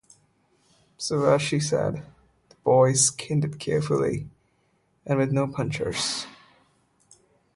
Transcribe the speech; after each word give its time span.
So 0.97 1.31
as 1.31 1.43
she 1.43 1.59
said, 1.59 2.03
the 2.49 2.55
boy 2.63 2.93
skinned 2.93 3.45
it 3.45 3.59
carefully 3.59 4.27
and 5.05 5.19
with 5.19 5.31
no 5.31 5.45
punctures. 5.45 6.25